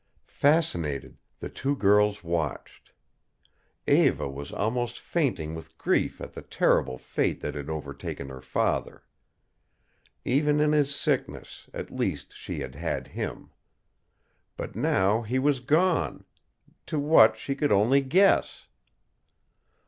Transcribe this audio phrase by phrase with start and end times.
[0.25, 2.91] Fascinated, the two girls watched.
[3.85, 9.03] Eva was almost fainting with grief at the terrible fate that had overtaken her father.
[10.25, 13.51] Even in his sickness, at least she had had him.
[14.57, 16.25] But now he was gone
[16.87, 18.65] to what she could only guess.